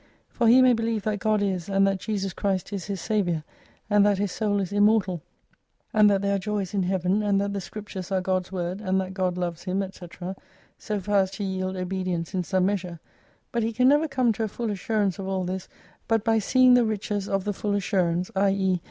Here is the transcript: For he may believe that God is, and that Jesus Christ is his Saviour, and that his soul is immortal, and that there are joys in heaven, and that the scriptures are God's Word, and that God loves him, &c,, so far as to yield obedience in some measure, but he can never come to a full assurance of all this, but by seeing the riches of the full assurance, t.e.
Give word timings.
For 0.29 0.47
he 0.47 0.63
may 0.63 0.73
believe 0.73 1.03
that 1.03 1.19
God 1.19 1.43
is, 1.43 1.69
and 1.69 1.85
that 1.85 1.99
Jesus 1.99 2.33
Christ 2.33 2.73
is 2.73 2.85
his 2.85 2.99
Saviour, 2.99 3.43
and 3.87 4.03
that 4.03 4.17
his 4.17 4.31
soul 4.31 4.59
is 4.59 4.73
immortal, 4.73 5.21
and 5.93 6.09
that 6.09 6.23
there 6.23 6.33
are 6.33 6.39
joys 6.39 6.73
in 6.73 6.81
heaven, 6.81 7.21
and 7.21 7.39
that 7.39 7.53
the 7.53 7.61
scriptures 7.61 8.11
are 8.11 8.19
God's 8.19 8.51
Word, 8.51 8.81
and 8.81 8.99
that 8.99 9.13
God 9.13 9.37
loves 9.37 9.65
him, 9.65 9.83
&c,, 9.91 10.07
so 10.79 10.99
far 10.99 11.17
as 11.19 11.29
to 11.33 11.43
yield 11.43 11.77
obedience 11.77 12.33
in 12.33 12.43
some 12.43 12.65
measure, 12.65 12.99
but 13.51 13.61
he 13.61 13.71
can 13.71 13.87
never 13.87 14.07
come 14.07 14.33
to 14.33 14.43
a 14.43 14.47
full 14.47 14.71
assurance 14.71 15.19
of 15.19 15.27
all 15.27 15.43
this, 15.43 15.67
but 16.07 16.23
by 16.23 16.39
seeing 16.39 16.73
the 16.73 16.83
riches 16.83 17.29
of 17.29 17.43
the 17.43 17.53
full 17.53 17.75
assurance, 17.75 18.31
t.e. 18.35 18.79